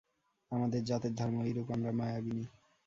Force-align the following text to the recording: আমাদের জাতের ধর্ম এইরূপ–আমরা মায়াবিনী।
আমাদের 0.51 0.81
জাতের 0.83 1.13
ধর্ম 1.15 1.35
এইরূপ–আমরা 1.43 1.91
মায়াবিনী। 1.91 2.45